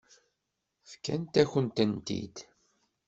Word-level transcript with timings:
Fkant-akent-tent-id. 0.89 2.35